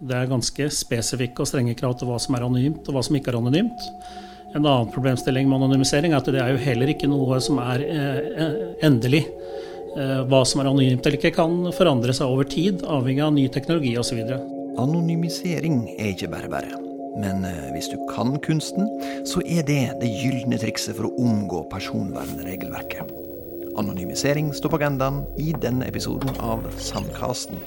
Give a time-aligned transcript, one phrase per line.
[0.00, 3.16] Det er ganske spesifikke og strenge krav til hva som er anonymt og hva som
[3.18, 3.88] ikke er anonymt.
[4.50, 7.84] En annen problemstilling med anonymisering er at det er jo heller ikke noe som er
[7.84, 9.26] eh, endelig.
[9.98, 13.46] Eh, hva som er anonymt eller ikke, kan forandre seg over tid, avhengig av ny
[13.52, 14.22] teknologi osv.
[14.80, 16.80] Anonymisering er ikke bare bare.
[17.20, 18.88] Men eh, hvis du kan kunsten,
[19.28, 23.12] så er det det gylne trikset for å omgå personvernregelverket.
[23.78, 27.60] Anonymisering står på agendaen i denne episoden av Sandkasten.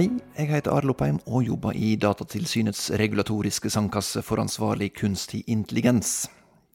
[0.00, 6.22] Hei, jeg heter Arild Oppheim og jobber i Datatilsynets regulatoriske sandkasse for ansvarlig kunstig intelligens.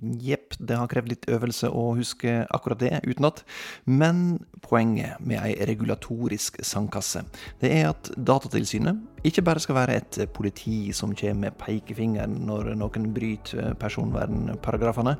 [0.04, 3.46] Jepp, det har krevd litt øvelse å huske akkurat det utenat.
[3.88, 7.24] Men poenget med ei regulatorisk sandkasse,
[7.62, 12.74] det er at Datatilsynet ikke bare skal være et politi som kommer med pekefingeren når
[12.78, 15.16] noen bryter personvernparagrafene.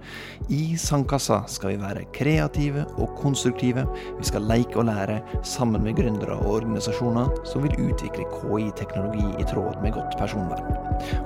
[0.54, 3.88] I sandkassa skal vi være kreative og konstruktive.
[4.20, 9.50] Vi skal leke og lære sammen med gründere og organisasjoner som vil utvikle KI-teknologi i
[9.50, 10.70] tråd med godt personvern.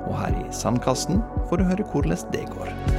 [0.06, 2.99] Og her i Sandkassen får du høre hvordan det går.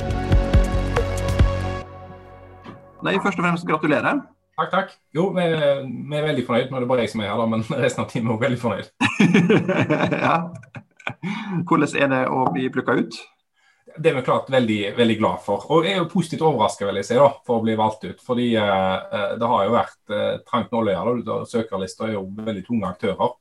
[3.07, 4.21] Nei, først og fremst gratulerer.
[4.61, 4.95] Takk, takk.
[5.17, 6.71] Jo, vi, vi, er veldig fornøyd.
[6.71, 8.45] Nå er det bare jeg som er her, da, men resten av teamet er også
[8.47, 8.91] veldig fornøyd.
[10.27, 10.37] ja.
[11.67, 13.21] Hvordan er det å bli plukka ut?
[13.91, 15.65] Det er vi klart veldig, veldig glad for.
[15.73, 18.21] Og jeg er jo positivt overraska si, for å bli valgt ut.
[18.23, 21.45] Fordi eh, det har jo vært eh, trangt nåløye.
[21.51, 23.35] Søkerlister er jo veldig tunge aktører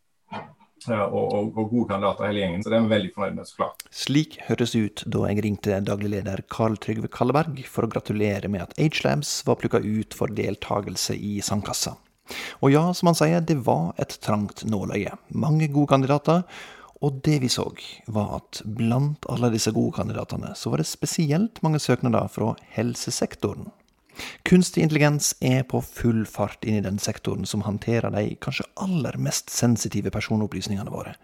[0.87, 2.63] og, og, og, gode kandidater hele gjengen.
[2.63, 3.85] Så det er vi veldig fornøyd med, så klart.
[4.01, 8.51] Slik høres det ut da jeg ringte daglig leder Karl Trygve Kalleberg for å gratulere
[8.51, 11.95] med at Agelabs var plukka ut for deltakelse i Sandkassa.
[12.61, 15.15] Og ja, som han sier, det var et trangt nåløye.
[15.33, 16.45] Mange gode kandidater.
[16.99, 17.63] Og det vi så,
[18.11, 23.69] var at blant alle disse gode kandidatene, så var det spesielt mange søknader fra helsesektoren.
[24.47, 29.17] Kunstig intelligens er på full fart inn i den sektoren som håndterer de kanskje aller
[29.21, 31.15] mest sensitive personopplysningene våre.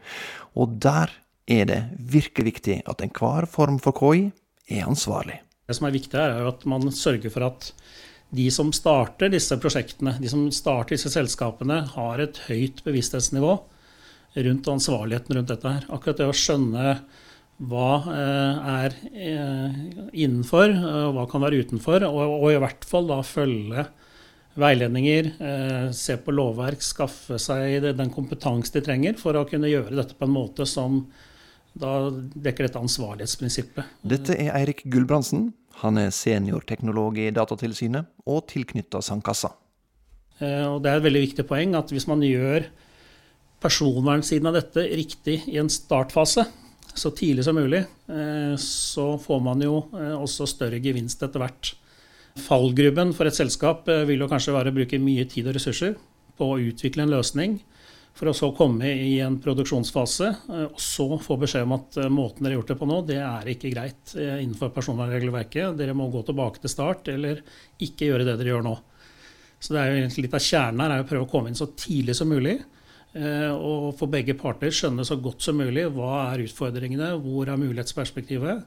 [0.56, 1.14] Og der
[1.52, 4.30] er det virkelig viktig at enhver form for KI
[4.72, 5.42] er ansvarlig.
[5.66, 7.72] Det som er viktig, er at man sørger for at
[8.36, 13.54] de som starter disse prosjektene, de som starter disse selskapene, har et høyt bevissthetsnivå
[14.36, 15.86] rundt ansvarligheten rundt dette her.
[15.94, 16.98] Akkurat det å skjønne
[17.64, 19.76] hva eh, er eh,
[20.12, 23.86] innenfor, og hva kan være utenfor, og, og i hvert fall da følge
[24.60, 29.96] veiledninger, eh, se på lovverk, skaffe seg den kompetanse de trenger for å kunne gjøre
[29.96, 31.06] dette på en måte som
[31.76, 34.00] da dekker dette ansvarlighetsprinsippet.
[34.08, 35.50] Dette er Eirik Gulbrandsen.
[35.82, 39.52] Han er seniorteknolog i Datatilsynet og tilknytta Sandkassa.
[40.40, 42.64] Og det er et veldig viktig poeng at hvis man gjør
[43.64, 46.46] personvernsiden av dette riktig i en startfase,
[46.96, 51.74] så tidlig som mulig, eh, så får man jo eh, også større gevinst etter hvert.
[52.40, 55.98] Fallgrubben for et selskap eh, vil jo kanskje være å bruke mye tid og ressurser
[56.40, 57.58] på å utvikle en løsning,
[58.16, 60.28] for å så komme i en produksjonsfase,
[60.70, 63.50] og så få beskjed om at måten dere har gjort det på nå, det er
[63.52, 65.76] ikke greit innenfor personvernregelverket.
[65.76, 67.42] Dere må gå tilbake til start, eller
[67.84, 68.76] ikke gjøre det dere gjør nå.
[69.60, 71.60] Så det er jo egentlig litt av kjernen her er å prøve å komme inn
[71.60, 72.56] så tidlig som mulig
[73.16, 78.66] og for begge parter skjønne så godt som mulig hva er utfordringene, hvor er mulighetsperspektivet,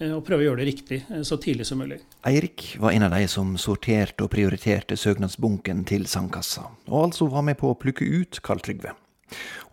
[0.00, 2.02] eh, og prøve å gjøre det riktig eh, så tidlig som mulig.
[2.28, 7.46] Eirik var en av de som sorterte og prioriterte søknadsbunken til Sandkassa, og altså var
[7.48, 8.92] med på å plukke ut Karl Trygve.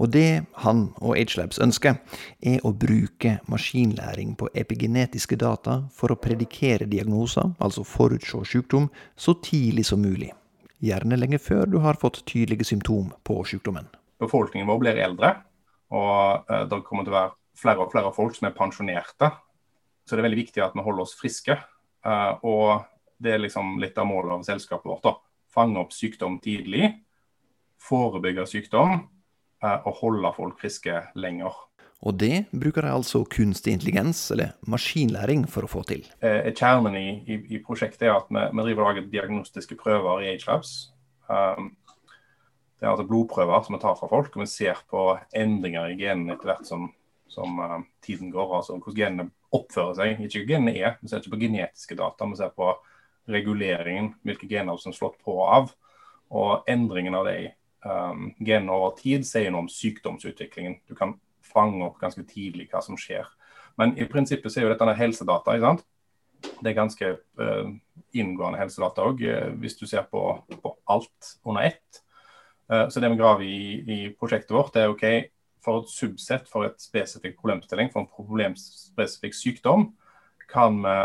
[0.02, 2.00] Og det han og Agelabs ønsker,
[2.42, 8.88] er å bruke maskinlæring på epigenetiske data for å predikere diagnoser, altså forutse sykdom,
[9.20, 10.32] så tidlig som mulig.
[10.84, 13.92] Gjerne lenge før du har fått tydelige symptom på sykdommen
[14.24, 15.36] befolkningen vår blir eldre,
[15.94, 19.30] og uh, det kommer til å være flere og flere folk som er pensjonerte.
[20.04, 21.58] Så det er veldig viktig at vi holder oss friske.
[22.04, 22.70] Uh, og
[23.24, 25.06] det er liksom litt av målet av selskapet vårt.
[25.06, 25.16] da.
[25.54, 26.90] Fange opp sykdom tidlig,
[27.84, 28.98] forebygge sykdom
[29.64, 31.62] uh, og holde folk friske lenger.
[32.04, 36.02] Og det bruker de altså kunstig intelligens, eller maskinlæring, for å få til.
[36.20, 40.34] Kjernen i, i, i prosjektet er at vi, vi driver og lager diagnostiske prøver i
[40.34, 40.74] AgeLabs.
[41.32, 41.70] Um,
[42.84, 45.06] det er altså blodprøver som vi tar fra folk, og vi ser på
[45.40, 46.90] endringer i genene etter hvert som,
[47.32, 48.58] som uh, tiden går.
[48.58, 50.20] altså Hvordan genene oppfører seg.
[50.26, 52.74] Ikke hva genene er, vi ser ikke på genetiske data, vi ser på
[53.32, 55.72] reguleringen, hvilke gener som er slått på og av.
[56.36, 57.54] Og endringen av de
[57.88, 60.82] um, genene over tid sier noe om sykdomsutviklingen.
[60.84, 61.16] Du kan
[61.54, 63.32] fange opp ganske tidlig hva som skjer.
[63.80, 65.56] Men i prinsippet så er jo dette helsedata.
[65.56, 65.88] ikke sant?
[66.60, 67.68] det er ganske uh,
[68.12, 72.03] inngående helsedata òg, uh, hvis du ser på, på alt under ett.
[72.74, 73.64] Uh, så det vi graver i,
[73.96, 75.06] i, prosjektet vårt, er OK,
[75.64, 79.92] for et subsett for et spesifikk problemstilling, for en problemspesifikk sykdom,
[80.52, 80.96] kan vi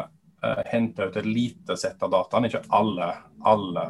[0.70, 3.06] hente ut et lite sett av dataene, ikke alle,
[3.46, 3.84] alle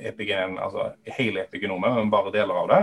[0.00, 2.78] epigen, altså hele epigenomet, men bare deler av det.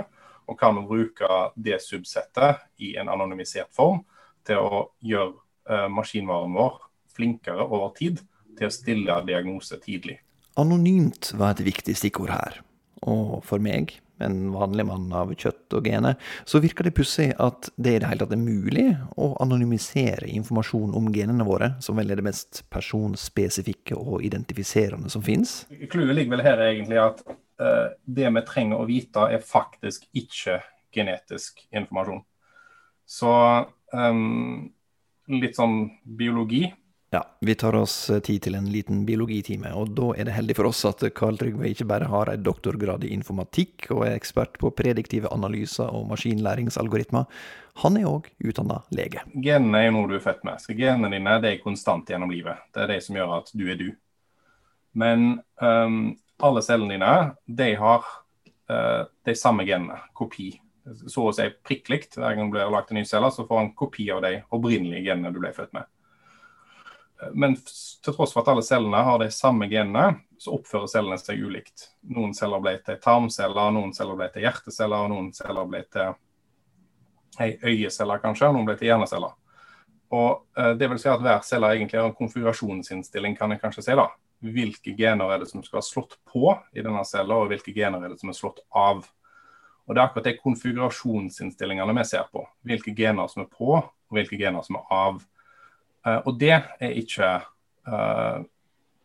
[0.49, 4.03] Og kan vi bruke det subsettet i en anonymisert form
[4.45, 6.77] til å gjøre maskinvaren vår
[7.15, 8.21] flinkere over tid
[8.57, 10.19] til å stille diagnose tidlig.
[10.59, 12.61] Anonymt var et viktig stikkord her.
[13.09, 16.13] Og for meg, en vanlig mann av kjøtt og gene,
[16.47, 18.85] så virker det pussig at det i det hele tatt er mulig
[19.19, 25.25] å anonymisere informasjon om genene våre, som vel er det mest personspesifikke og identifiserende som
[25.25, 25.63] fins.
[25.91, 30.61] Clouet ligger vel her egentlig at uh, det vi trenger å vite, er faktisk ikke
[30.93, 32.23] genetisk informasjon.
[33.09, 33.33] Så
[33.91, 34.71] um,
[35.27, 36.67] litt sånn biologi
[37.13, 40.55] ja, vi tar oss eh, tid til en liten biologitime, og da er det heldig
[40.57, 44.57] for oss at Karl Trygve ikke bare har en doktorgrad i informatikk og er ekspert
[44.61, 47.29] på prediktive analyser og maskinlæringsalgoritmer,
[47.83, 49.21] han er òg utdanna lege.
[49.33, 52.65] Genene er jo noe du er født med, så genene dine er konstant gjennom livet.
[52.73, 53.87] Det er det som gjør at du er du.
[54.97, 56.03] Men um,
[56.41, 57.13] alle cellene dine
[57.45, 58.05] de har
[58.69, 60.51] uh, de samme genene, kopi.
[61.09, 62.17] Så å si prikk likt.
[62.17, 65.05] Hver gang du blir lagt en ny celle, så får han kopi av de opprinnelige
[65.07, 65.89] genene du ble født med.
[67.33, 71.39] Men til tross for at alle cellene har de samme genene, så oppfører cellene seg
[71.39, 71.87] ulikt.
[72.11, 76.13] Noen celler ble til tarmceller, noen celler ble til hjerteceller, noen celler ble til
[77.41, 79.33] ei øyeceller, kanskje, noen ble til hjerneceller.
[80.13, 83.85] Og eh, det vil si at Hver celle egentlig har en konfigurasjonsinnstilling, kan jeg kanskje
[83.87, 83.97] si.
[83.97, 84.09] da.
[84.43, 88.03] Hvilke gener er det som skal ha slått på i denne cella, og hvilke gener
[88.03, 89.05] er det som er slått av.
[89.87, 92.43] Og Det er akkurat de konfigurasjonsinnstillingene vi ser på.
[92.67, 95.23] Hvilke gener som er på, og hvilke gener som er av.
[96.05, 97.29] Eh, og det er ikke
[97.87, 98.43] eh,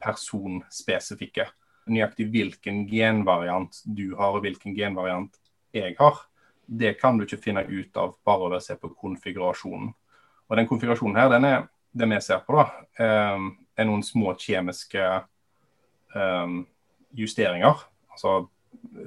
[0.03, 1.49] personspesifikke.
[1.89, 5.39] Nøyaktig hvilken genvariant du har og hvilken genvariant
[5.75, 6.21] jeg har,
[6.69, 9.89] det kan du ikke finne ut av bare ved å se på konfigurasjonen.
[10.49, 11.67] Og den konfigurasjonen her, den er,
[11.99, 12.67] det vi ser på, da,
[13.01, 13.49] eh,
[13.79, 15.09] er noen små kjemiske
[17.15, 17.83] justeringer.
[18.11, 18.49] Altså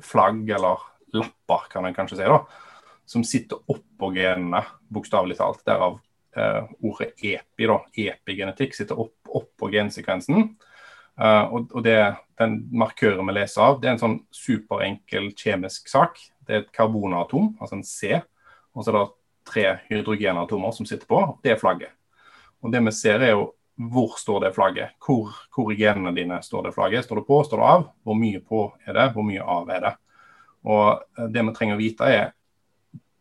[0.06, 0.84] flagg eller
[1.18, 2.38] lapper, kan en kanskje si, da,
[3.10, 4.62] som sitter oppå genene,
[4.94, 5.64] bokstavelig talt.
[5.68, 5.98] Derav
[6.38, 10.54] ordet epi, da, epigenetikk, sitter opp, oppå gensekvensen.
[11.20, 11.98] Uh, og, og det,
[12.40, 16.22] Den markøren vi leser av, det er en sånn superenkel kjemisk sak.
[16.48, 18.22] Det er et karbonatom, altså en C,
[18.72, 19.08] og så er det
[19.52, 21.20] tre hydrogenatomer som sitter på.
[21.44, 21.94] Det er flagget.
[22.62, 23.52] Og Det vi ser er jo
[23.82, 24.98] hvor står det flagget?
[25.02, 27.06] Hvor, hvor i genene dine står det flagget?
[27.06, 27.86] Står det på, står det av?
[28.04, 29.08] Hvor mye på er det?
[29.16, 29.94] Hvor mye av er det?
[30.70, 32.34] Og eh, Det vi trenger å vite, er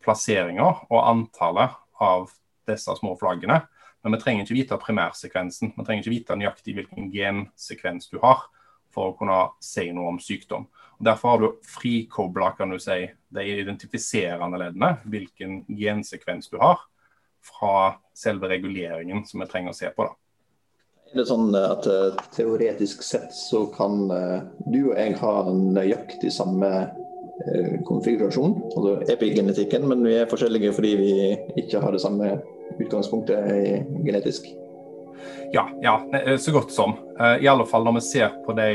[0.05, 2.29] plasseringer og antallet av
[2.71, 3.61] disse små flaggene.
[4.03, 5.75] Men vi trenger ikke vite primærsekvensen.
[5.77, 8.47] Vi trenger ikke vite nøyaktig hvilken gensekvens du har
[8.91, 10.67] for å kunne si noe om sykdom.
[11.01, 12.53] Og derfor har du frikobla
[12.83, 16.81] si, de identifiserende leddene, hvilken gensekvens du har,
[17.41, 20.09] fra selve reguleringen som vi trenger å se på.
[20.09, 20.17] da.
[21.11, 26.31] Er det sånn at uh, Teoretisk sett så kan uh, du og jeg ha nøyaktig
[26.31, 31.13] samme uh, konfigurasjon, altså epigenetikken, men vi er forskjellige fordi vi
[31.65, 32.37] ikke har det samme
[32.79, 34.47] utgangspunktet er genetisk?
[35.53, 36.95] Ja, ja, eh, så godt som.
[37.21, 38.71] Eh, I alle fall når vi ser på de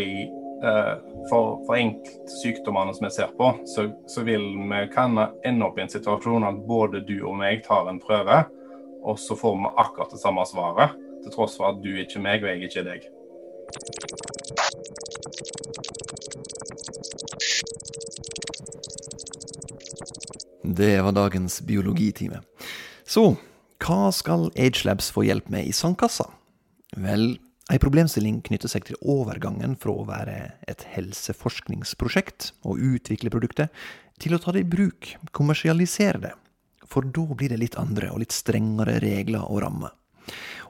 [0.63, 0.93] eh,
[1.29, 5.85] for, for enkeltsykdommene som vi ser på, så, så, vil vi kan ende opp i
[5.85, 8.43] en situasjon at både du og meg tar en prøve,
[9.05, 12.27] og så får vi akkurat det samme svaret, til tross for at du ikke er
[12.27, 13.11] meg og jeg ikke er deg.
[20.75, 22.41] Det var dagens biologitime.
[23.03, 23.35] Så
[23.85, 26.25] hva skal AgeLabs få hjelp med i sandkassa?
[26.97, 27.35] Vel,
[27.69, 30.37] ei problemstilling knytter seg til overgangen fra å være
[30.69, 33.69] et helseforskningsprosjekt og utvikle produktet,
[34.17, 36.33] til å ta det i bruk, kommersialisere det.
[36.89, 39.93] For da blir det litt andre og litt strengere regler og rammer.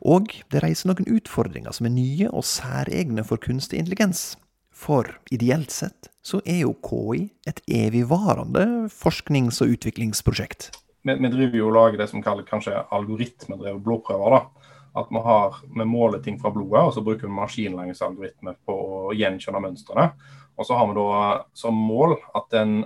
[0.03, 4.33] Og det reiser noen utfordringer som er nye og særegne for kunstig intelligens.
[4.75, 10.73] For ideelt sett så er jo KI et evigvarende forsknings- og utviklingsprosjekt
[11.05, 14.37] vi, vi, driver jo og lager det som kalles kanskje algoritmedrevet blodprøver.
[14.37, 14.71] da.
[14.95, 19.13] At vi, har, vi måler ting fra blodet, og så bruker vi maskinlæringsalgoritmer på å
[19.15, 20.09] gjenkjenne mønstrene.
[20.55, 21.17] Og så har vi da
[21.57, 22.77] som mål at den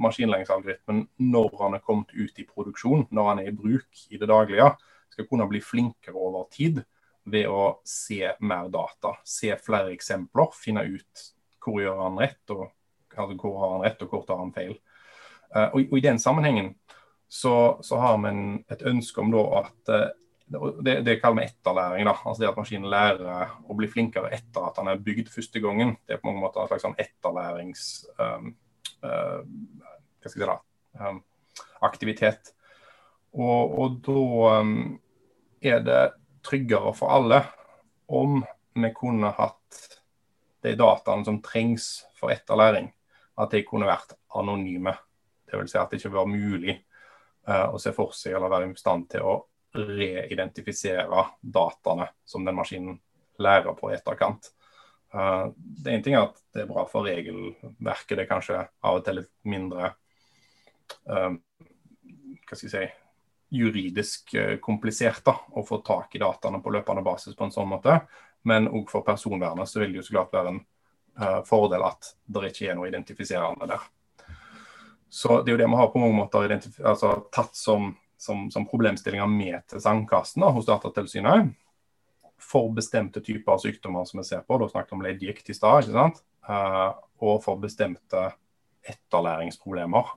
[0.00, 4.30] maskinlæringsalgoritmen, når han er kommet ut i produksjon, når han er i bruk i det
[4.30, 4.70] daglige,
[5.12, 6.80] skal kunne bli flinkere over tid
[7.28, 9.16] ved å se mer data.
[9.24, 11.26] Se flere eksempler, finne ut
[11.62, 12.70] hvor gjør han rett, og
[13.12, 14.74] altså hvor har han rett og hvor tar han feil.
[15.52, 16.72] Uh, og, og, I den sammenhengen
[17.32, 18.32] så, så har vi
[18.74, 20.10] et ønske om da at uh,
[20.84, 22.04] det, det kaller vi etterlæring.
[22.04, 25.62] da, altså det At maskinen lærer å bli flinkere etter at den er bygd første
[25.64, 25.94] gangen.
[26.04, 27.86] Det er på mange måter en slags sånn etterlærings...
[28.20, 28.52] Um,
[29.00, 29.40] uh,
[30.20, 30.58] hva skal jeg si da,
[31.00, 31.22] um,
[31.88, 32.52] aktivitet.
[33.32, 34.76] Og, og da um,
[35.64, 36.02] er det
[36.44, 37.40] tryggere for alle
[38.12, 38.42] om
[38.76, 39.82] vi kunne hatt
[40.62, 42.92] de dataene som trengs for etterlæring,
[43.40, 44.98] at de kunne vært anonyme.
[45.48, 45.72] Dvs.
[45.72, 46.82] Si at det ikke var mulig
[47.48, 49.36] uh, å se for seg eller være i stand til å
[49.72, 52.98] reidentifisere dataene som den maskinen
[53.42, 54.50] lærer på etterkant.
[55.12, 58.16] Uh, det er en ting at det er bra for regelverket.
[58.16, 59.92] Det er kanskje av og til litt mindre
[61.08, 62.84] uh, hva skal jeg si,
[63.52, 64.30] juridisk
[64.64, 67.98] komplisert da, å få tak i dataene på løpende basis på en sånn måte.
[68.48, 70.62] Men òg for personvernet så vil det jo så klart være en
[71.44, 73.84] fordel at det ikke er noe identifiserende der.
[75.12, 77.90] Så det er jo det vi har på mange måter altså, tatt som
[78.22, 81.48] som, som problemstillinger med til sandkassen hos Datatilsynet.
[82.42, 86.90] For bestemte typer sykdommer som vi ser på, da snakket om leddgikt i stad, uh,
[87.22, 88.28] og for bestemte
[88.86, 90.14] etterlæringsproblemer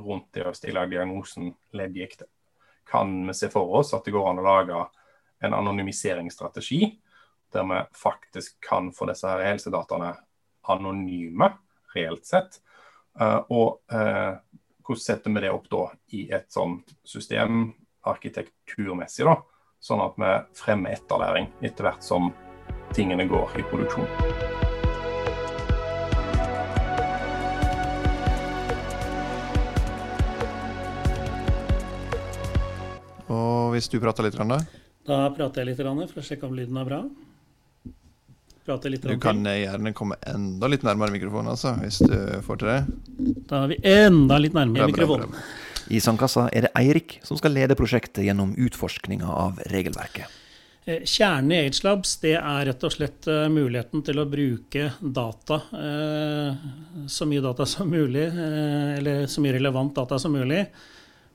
[0.00, 2.24] rundt det å stille diagnosen leddgikt,
[2.88, 4.80] kan vi se for oss at det går an å lage
[5.44, 6.86] en anonymiseringsstrategi
[7.52, 10.14] der vi faktisk kan få disse her helsedataene
[10.72, 11.50] anonyme,
[11.92, 12.62] reelt sett.
[13.20, 14.40] Uh, og uh,
[14.82, 15.82] hvordan setter vi det opp da
[16.16, 17.72] i et sånn system
[18.08, 19.36] arkitekturmessig, da?
[19.82, 22.30] Sånn at vi fremmer etterlæring etter hvert som
[22.94, 24.08] tingene går i produksjon.
[33.32, 34.38] Og hvis du prater litt?
[35.06, 37.02] Da prater jeg litt for å sjekke om lyden er bra.
[38.62, 39.64] Prate litt Du kan til.
[39.64, 42.14] gjerne komme enda litt nærmere mikrofonen, altså, hvis du
[42.46, 42.80] får til det.
[43.50, 45.34] Da er vi enda litt nærmere mikrofonen.
[45.90, 50.38] I Sandkassa er det Eirik som skal lede prosjektet gjennom utforskninga av regelverket.
[50.84, 55.60] Eh, kjernen i AgeLabs det er rett og slett uh, muligheten til å bruke data,
[57.06, 60.64] så mye data som mulig, eller så mye relevant data som mulig,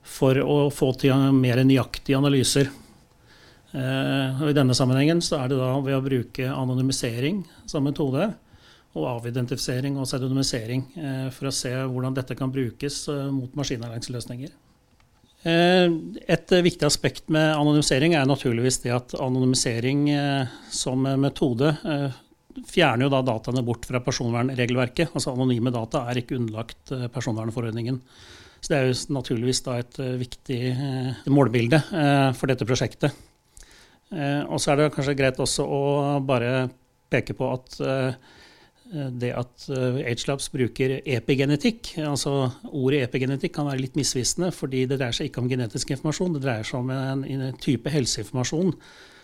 [0.08, 2.72] for å få til mer nøyaktige analyser.
[3.76, 8.30] Eh, og I denne sammenhengen så er det da ved å bruke anonymisering som metode,
[8.96, 14.56] og avidentifisering og pseudonymisering eh, for å se hvordan dette kan brukes eh, mot maskinlæringsløsninger.
[15.48, 20.08] Et viktig aspekt med anonymisering er naturligvis det at anonymisering
[20.74, 21.70] som metode
[22.66, 25.14] fjerner jo da dataene bort fra personvernregelverket.
[25.14, 28.02] Altså Anonyme data er ikke underlagt personvernforordningen.
[28.58, 30.60] Så Det er jo naturligvis da et viktig
[31.30, 31.84] målbilde
[32.34, 33.14] for dette prosjektet.
[34.14, 35.80] Eh, og så er det kanskje greit også å
[36.24, 36.68] bare
[37.12, 38.34] peke på at eh,
[38.88, 44.96] det at eh, Agelabs bruker epigenetikk, altså ordet epigenetikk kan være litt misvisende, fordi det
[45.00, 48.72] dreier seg ikke om genetisk informasjon, det dreier seg om en, type helseinformasjon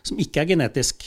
[0.05, 1.07] som ikke er genetisk.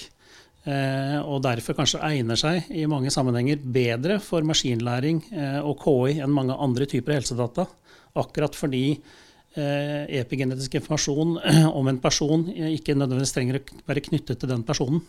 [0.68, 6.18] Eh, og derfor kanskje egner seg i mange sammenhenger bedre for maskinlæring eh, og KI
[6.26, 7.70] enn mange andre typer helsedata.
[8.18, 9.27] Akkurat fordi Eh,
[9.58, 11.38] epigenetisk informasjon
[11.80, 15.02] om en person ikke nødvendigvis trenger å være knyttet til den personen.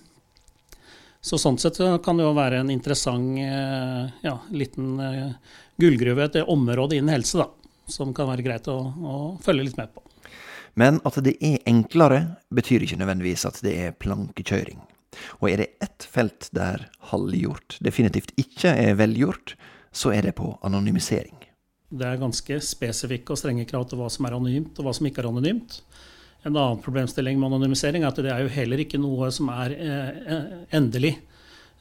[1.20, 5.32] Så sånn sett kan det jo være en interessant eh, ja, liten eh,
[5.80, 7.48] gullgruve, et område innen helse, da,
[7.90, 10.04] som kan være greit å, å, følge litt med på.
[10.78, 12.20] Men at det er enklere,
[12.54, 14.78] betyr ikke nødvendigvis at det er plankekjøring.
[15.40, 19.56] Og er det ett felt der halvgjort definitivt ikke er velgjort,
[19.90, 21.47] så er det på anonymisering.
[21.88, 25.08] Det er ganske spesifikke og strenge krav til hva som er anonymt og hva som
[25.08, 25.80] ikke er anonymt.
[26.44, 29.74] En annen problemstilling med anonymisering er at det er jo heller ikke noe som er
[29.74, 31.16] eh, endelig.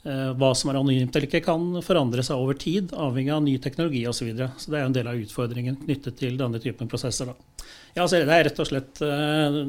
[0.07, 3.57] Eh, hva som er anonymt eller ikke, kan forandre seg over tid, avhengig av ny
[3.61, 4.21] teknologi osv.
[4.21, 4.49] Så, videre.
[4.55, 7.33] så det er jo en del av utfordringen knyttet til denne typen prosesser.
[7.33, 7.67] Da.
[7.97, 9.61] Ja, altså, det er rett og slett eh,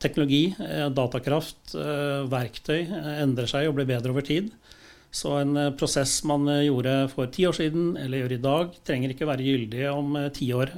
[0.00, 0.44] teknologi,
[0.96, 1.74] datakraft,
[2.32, 2.86] verktøy
[3.20, 4.48] endrer seg og blir bedre over tid.
[5.10, 8.76] Så en eh, prosess man eh, gjorde for ti år siden, eller gjør i dag,
[8.86, 10.74] trenger ikke være gyldig om eh, ti år.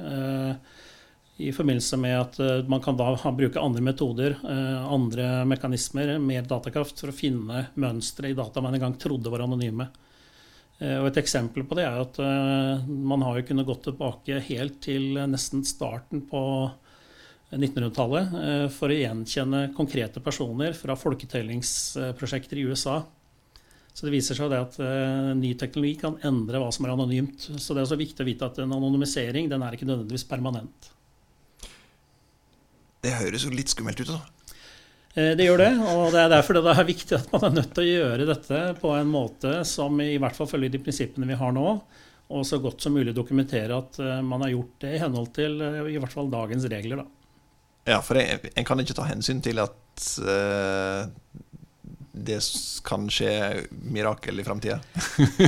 [1.43, 7.09] I forbindelse med at man kan da bruke andre metoder, andre mekanismer, mer datakraft, for
[7.09, 9.87] å finne mønstre i data man en gang trodde var anonyme.
[10.77, 12.19] Og Et eksempel på det er at
[12.85, 16.43] man har jo kunnet gått tilbake helt til nesten starten på
[17.49, 23.01] 1900-tallet for å gjenkjenne konkrete personer fra folketellingsprosjekter i USA
[23.93, 27.45] så det viser seg at uh, ny teknologi kan endre hva som er anonymt.
[27.61, 30.89] Så det er også viktig å vite at en anonymisering den er ikke nødvendigvis permanent.
[33.03, 34.21] Det høres jo litt skummelt ut, da.
[35.13, 37.75] Uh, det gjør det, og det er derfor det er viktig at man er nødt
[37.77, 41.37] til å gjøre dette på en måte som i hvert fall følger de prinsippene vi
[41.37, 41.77] har nå,
[42.33, 45.61] og så godt som mulig dokumentere at uh, man har gjort det i henhold til
[45.61, 47.05] i hvert fall dagens regler.
[47.05, 47.09] da.
[47.93, 51.03] Ja, for en kan ikke ta hensyn til at uh,
[52.13, 52.39] det
[52.85, 54.79] kan skje mirakel i framtida?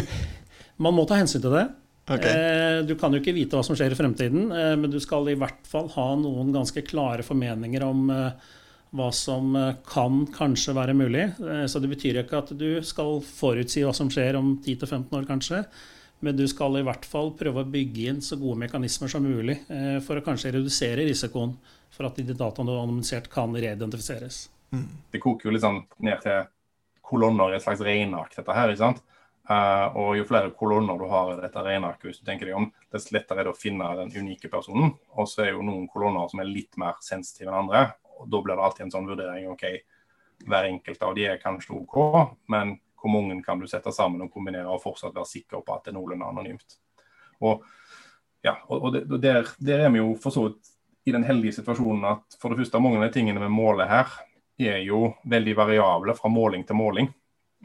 [0.84, 1.66] Man må ta hensyn til det.
[2.06, 2.30] Okay.
[2.30, 5.30] Eh, du kan jo ikke vite hva som skjer i fremtiden, eh, men du skal
[5.32, 8.12] i hvert fall ha noen ganske klare formeninger om
[8.96, 9.56] hva som
[9.90, 11.26] kan kanskje være mulig.
[11.68, 15.64] Så det betyr ikke at du skal forutsi hva som skjer om 10-15 år, kanskje.
[16.24, 19.58] Men du skal i hvert fall prøve å bygge inn så gode mekanismer som mulig
[20.06, 21.58] for å kanskje redusere risikoen
[21.92, 24.46] for at de dataene du har anonymisert, kan reidentifiseres.
[24.72, 24.88] Mm.
[25.12, 26.48] Det koker jo litt sånn ned til
[27.06, 28.72] kolonner i et slags regneark, dette her.
[28.74, 29.04] ikke sant?
[29.46, 32.72] Uh, og jo flere kolonner du har i dette regnearket, hvis du tenker deg om,
[32.94, 34.96] dess lettere er det å finne den unike personen.
[35.14, 37.84] Og så er jo noen kolonner som er litt mer sensitive enn andre.
[38.18, 39.52] og Da blir det alltid en sånn vurdering.
[39.54, 39.68] ok,
[40.50, 42.00] Hver enkelt av de er kanskje OK,
[42.50, 45.86] men hvor mange kan du sette sammen og kombinere og fortsatt være sikker på at
[45.86, 46.80] det er noenlunde anonymt.
[47.46, 47.62] Og
[48.46, 50.74] ja, og, der, der, er vi jo for så vidt
[51.06, 54.10] i den heldige situasjonen at for det første, mange av de tingene vi måler her,
[54.58, 57.10] er jo veldig variable fra måling til måling.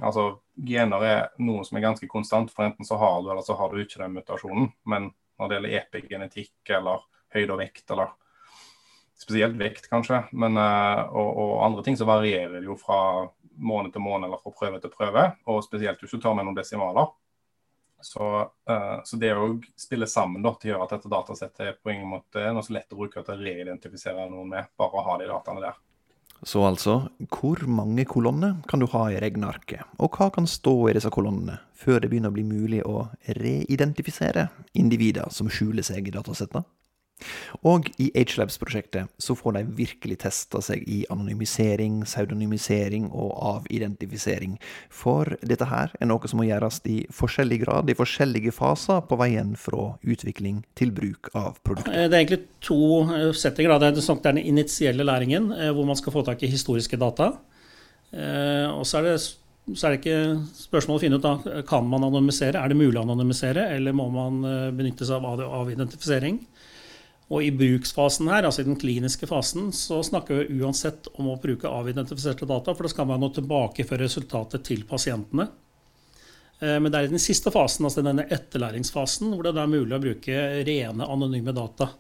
[0.01, 3.57] Altså, Gener er noe som er ganske konstant, for enten så har du eller så
[3.59, 4.71] har du ikke den mutasjonen.
[4.89, 7.05] Men når det gjelder epigenetikk eller
[7.35, 8.13] høyde og vekt, eller
[9.21, 13.29] spesielt vekt kanskje, men, eh, og, og, andre ting, så varierer det jo fra
[13.61, 15.27] måned til måned eller fra prøve til prøve.
[15.53, 17.13] Og spesielt hvis du tar med noen desimaler.
[18.01, 18.25] Så,
[18.71, 21.93] uh, så det å spille sammen da, til å gjøre at dette datasettet er på
[21.93, 25.17] ingen måte noe så lett å bruke til å reidentifisere noen med, bare å ha
[25.21, 25.77] de dataene der.
[26.43, 26.95] Så altså,
[27.29, 31.59] hvor mange kolonner kan du ha i regnearket, og hva kan stå i disse kolonnene,
[31.77, 36.65] før det begynner å bli mulig å reidentifisere individer som skjuler seg i datasettene?
[37.67, 44.57] Og i Agelabs-prosjektet så får de virkelig testa seg i anonymisering, pseudonymisering og avidentifisering.
[44.93, 49.19] For dette her er noe som må gjøres i forskjellig grad, i forskjellige faser på
[49.21, 51.93] veien fra utvikling til bruk av produktet.
[51.93, 52.81] Det er egentlig to
[53.17, 53.79] eh, settinger.
[53.81, 57.33] Det er den initielle læringen, eh, hvor man skal få tak i historiske data.
[58.13, 59.21] Eh, og så er det
[59.71, 62.59] så er det ikke spørsmål å finne ut da, kan man anonymisere.
[62.59, 64.41] Er det mulig å anonymisere, eller må man
[64.75, 66.41] benytte seg av avidentifisering?
[67.31, 71.39] Og i bruksfasen her, altså i den kliniske fasen, så snakker vi uansett om å
[71.39, 75.47] bruke avidentifiserte data, for da skal man nå tilbakeføre resultatet til pasientene.
[76.59, 79.95] Eh, men det er i den siste fasen, altså denne etterlæringsfasen, hvor det er mulig
[79.97, 81.93] å bruke rene, anonyme data.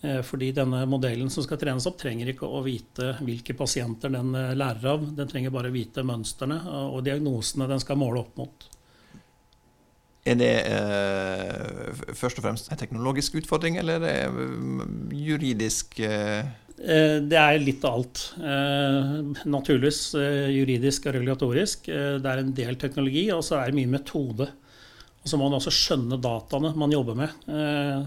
[0.00, 4.32] Eh, fordi denne modellen som skal trenes opp, trenger ikke å vite hvilke pasienter den
[4.38, 5.10] eh, lærer av.
[5.18, 8.70] Den trenger bare vite mønstrene og diagnosene den skal måle opp mot.
[10.28, 16.42] Er det eh, først og fremst en teknologisk utfordring, eller er det mm, juridisk eh?
[16.76, 17.14] eh?
[17.24, 18.24] Det er litt av alt.
[18.36, 19.14] Eh,
[19.48, 20.02] naturligvis
[20.52, 21.88] juridisk og regulatorisk.
[21.88, 24.50] Det er en del teknologi, og så er det mye metode.
[25.20, 27.32] Og så må man også skjønne dataene man jobber med,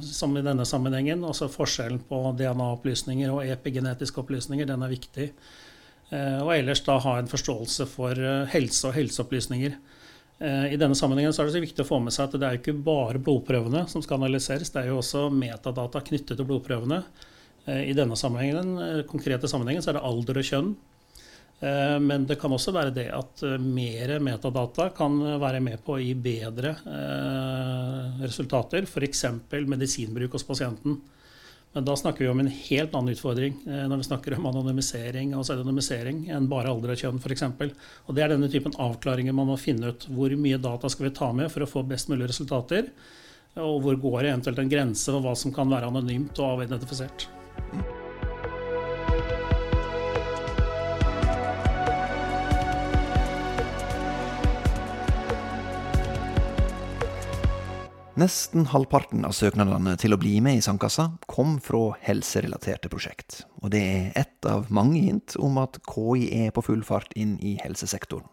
[0.01, 1.21] som i denne sammenhengen.
[1.29, 5.27] Også forskjellen på DNA-opplysninger og epigenetiske opplysninger, den er viktig.
[6.09, 8.17] Og ellers da ha en forståelse for
[8.49, 9.77] helse og helseopplysninger.
[10.39, 12.57] Eh, I denne sammenhengen er det så viktig å få med seg at det er
[12.59, 17.03] ikke bare blodprøvene som skal analyseres, det er jo også metadata knyttet til blodprøvene.
[17.67, 20.73] Eh, I denne sammenhengen, eh, konkrete sammenhengen så er det alder og kjønn.
[21.63, 26.09] Men det kan også være det at mer metadata kan være med på å gi
[26.19, 26.73] bedre
[28.19, 29.21] resultater, f.eks.
[29.71, 30.97] medisinbruk hos pasienten.
[31.73, 35.33] Men da snakker vi om en helt annen utfordring eh, når vi snakker om anonymisering
[35.33, 37.47] og pseudonymisering enn bare alder og kjønn f.eks.
[38.05, 40.05] Og det er denne typen avklaringer man må finne ut.
[40.13, 42.91] Hvor mye data skal vi ta med for å få best mulig resultater?
[43.57, 47.29] Og hvor går det eventuelt en grense for hva som kan være anonymt og avidentifisert?
[58.13, 63.39] Nesten halvparten av søknadene til å bli med i Sandkassa kom fra helserelaterte prosjekt.
[63.65, 67.39] Og det er ett av mange hint om at KI er på full fart inn
[67.41, 68.27] i helsesektoren.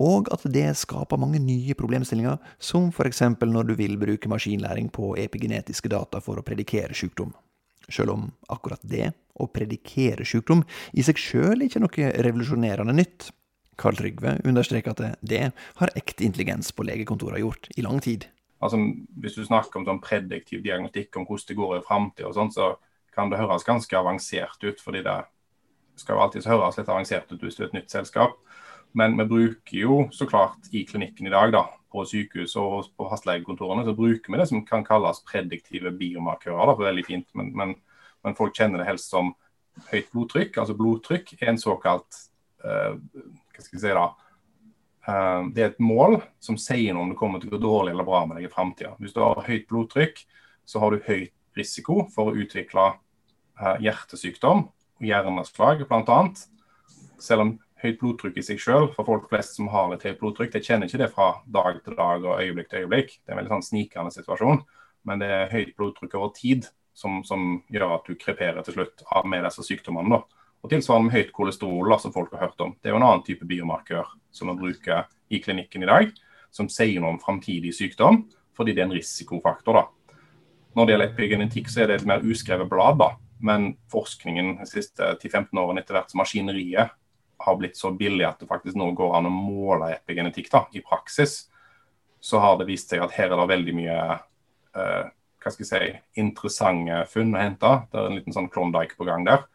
[0.00, 3.20] Og at det skaper mange nye problemstillinger, som f.eks.
[3.44, 7.36] når du vil bruke maskinlæring på epigenetiske data for å predikere sykdom.
[7.84, 10.64] Selv om akkurat det, å predikere sykdom,
[10.96, 13.28] i seg sjøl ikke er noe revolusjonerende nytt.
[13.76, 18.24] Karl Trygve understreker at det har ekte intelligens på legekontoret gjort i lang tid.
[18.58, 18.78] Altså,
[19.22, 22.72] hvis du snakker om sånn prediktiv diagnostikk, om hvordan det går i framtida, sånn, så
[23.14, 24.80] kan det høres ganske avansert ut.
[24.80, 25.18] fordi det
[25.98, 28.36] skal jo alltid høres litt avansert ut hvis du er et nytt selskap.
[28.98, 33.08] Men vi bruker jo så klart i klinikken i dag, da, på sykehus og på
[33.10, 36.72] fastlegekontorene, så bruker vi det som kan kalles prediktive biomarkører.
[36.72, 37.74] Da, veldig fint, men, men,
[38.24, 39.34] men, folk kjenner det helst som
[39.92, 40.58] høyt blodtrykk.
[40.58, 42.24] Altså blodtrykk er en såkalt
[42.64, 44.27] uh, hva skal jeg si da, Eh,
[45.08, 48.04] det er et mål som sier noe om det kommer til å gå dårlig eller
[48.04, 48.90] bra med deg i framtida.
[49.00, 50.20] Hvis du har høyt blodtrykk,
[50.68, 52.90] så har du høyt risiko for å utvikle
[53.82, 56.18] hjertesykdom og hjerneslag, bl.a.
[57.18, 60.52] Selv om høyt blodtrykk i seg selv, for folk flest som har litt høyt blodtrykk,
[60.54, 63.14] de kjenner ikke det fra dag til dag og øyeblikk til øyeblikk.
[63.22, 64.64] Det er en veldig sånn snikende situasjon.
[65.08, 66.68] Men det er høyt blodtrykk over tid
[66.98, 70.18] som, som gjør at du kreperer til slutt med disse sykdommene.
[70.18, 70.37] da.
[70.64, 72.74] Og Tilsvarende med høyt kolesterol, som folk har hørt om.
[72.82, 76.10] Det er jo en annen type biomarkør som vi bruker i klinikken i dag,
[76.50, 78.24] som sier noe om framtidig sykdom,
[78.56, 79.78] fordi det er en risikofaktor.
[79.78, 79.84] da.
[80.74, 82.98] Når det gjelder epigenetikk, så er det et mer uskrevet blad.
[82.98, 83.10] da.
[83.38, 86.90] Men forskningen de siste 10-15 årene etter hvert som maskineriet
[87.38, 90.82] har blitt så billig at det faktisk nå går an å måle epigenetikk da, i
[90.82, 91.46] praksis,
[92.20, 93.98] så har det vist seg at her er det veldig mye
[94.74, 95.04] eh,
[95.38, 97.70] hva skal jeg si, interessante funn å hente.
[97.92, 99.46] Det er en liten sånn Klondyke på gang der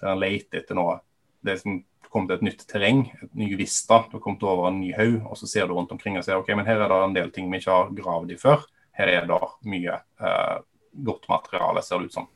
[0.00, 0.98] der en leter etter noe.
[1.40, 1.78] Det er som
[2.10, 4.02] kom til et nytt terreng, et ny vista.
[4.10, 6.40] Du har kommet over en ny haug, og så ser du rundt omkring og ser
[6.40, 8.66] ok, men her er det en del ting vi ikke har gravd i før.
[8.98, 10.56] Her er det mye eh,
[11.06, 12.28] godt materiale, ser det ut som.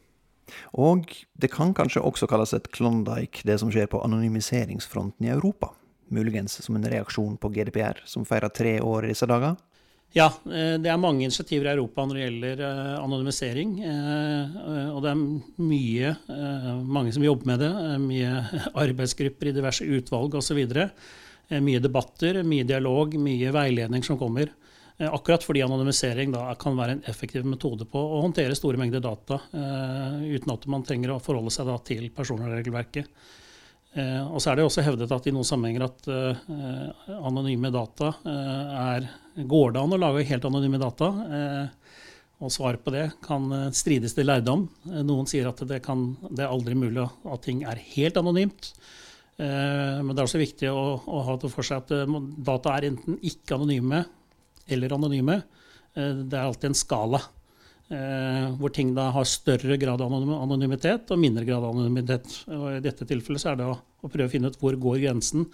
[0.76, 1.08] Og
[1.40, 5.72] det kan kanskje også kalles et Klondyke, det som skjer på anonymiseringsfronten i Europa.
[6.12, 9.56] Muligens som en reaksjon på GDPR, som feirer tre år i disse dager?
[10.14, 13.70] Ja, eh, det er mange initiativer i Europa når det gjelder eh, anonymisering.
[13.82, 15.22] Eh, og det er
[15.66, 16.12] mye,
[16.86, 17.70] mange som jobber med det.
[18.04, 18.34] Mye
[18.84, 20.60] arbeidsgrupper i diverse utvalg osv.
[21.64, 24.54] Mye debatter, mye dialog, mye veiledning som kommer.
[24.94, 29.40] Akkurat fordi anonymisering da kan være en effektiv metode på å håndtere store mengder data
[29.50, 33.10] uten at man trenger å forholde seg til personvernregelverket.
[33.94, 38.10] Eh, og så er det også hevdet at i noen sammenhenger at eh, anonyme data
[38.26, 41.08] eh, er Går det an å lage helt anonyme data?
[42.44, 44.66] og svaret på det kan strides til lærdom.
[45.06, 48.68] Noen sier at det, kan, det, er aldri mulig at ting er helt anonymt.
[49.38, 52.12] men det er også viktig å, å ha det for seg at
[52.46, 54.04] data er enten ikke anonyme
[54.66, 55.40] eller anonyme.
[55.94, 57.22] det er alltid en skala.
[57.92, 62.30] Eh, hvor ting da har større grad av anonymitet og mindre grad av anonymitet.
[62.48, 65.02] Og I dette tilfellet så er det å, å prøve å finne ut hvor går
[65.02, 65.44] grensen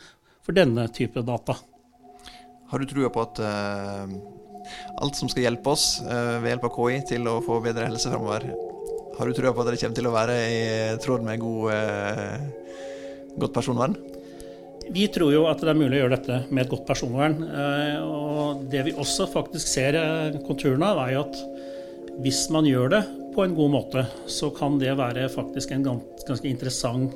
[0.47, 1.57] for denne type data.
[2.71, 4.12] Har du trua på at uh,
[5.03, 8.12] alt som skal hjelpe oss uh, ved hjelp av KI til å få bedre helse
[8.12, 8.47] framover,
[9.19, 10.61] har du trua på at det kommer til å være i
[11.03, 13.99] tråd med god, uh, godt personvern?
[14.95, 17.37] Vi tror jo at det er mulig å gjøre dette med et godt personvern.
[18.03, 19.95] Og det vi også faktisk ser
[20.43, 21.37] konturene av, er jo at
[22.21, 23.01] hvis man gjør det
[23.35, 27.15] på en god måte, så kan det være faktisk en ganske interessant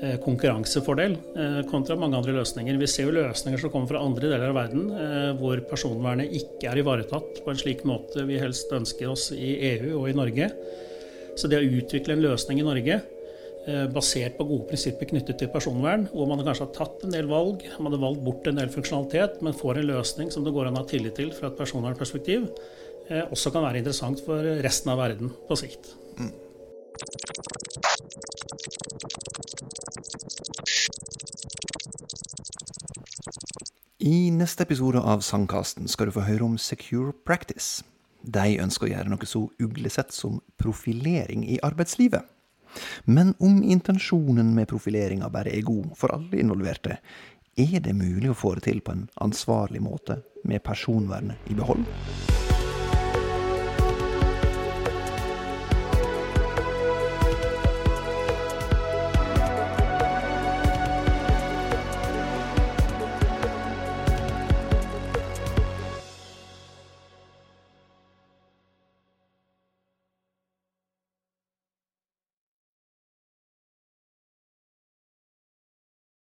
[0.00, 2.78] eh, konkurransefordel eh, kontra mange andre løsninger.
[2.80, 6.72] Vi ser jo løsninger som kommer fra andre deler av verden eh, hvor personvernet ikke
[6.72, 10.48] er ivaretatt på en slik måte vi helst ønsker oss i EU og i Norge.
[11.36, 13.02] Så det å utvikle en løsning i Norge
[13.90, 17.64] basert på gode prinsipper knyttet til personvern, hvor man kanskje har tatt en del valg,
[17.82, 20.78] man har valgt bort en del funksjonalitet, men får en løsning som det går an
[20.78, 22.46] å ha tillit til fra et personvernperspektiv,
[23.30, 25.92] også kan være interessant for resten av verden på sikt.
[26.18, 26.32] Mm.
[34.06, 37.82] I neste episode av Sangkasten skal du få høre om Secure Practice.
[38.22, 42.26] De ønsker å gjøre noe så uglesett som profilering i arbeidslivet.
[43.04, 46.98] Men om intensjonen med profileringa bare er god for alle involverte,
[47.56, 51.86] er det mulig å få det til på en ansvarlig måte med personvernet i behold?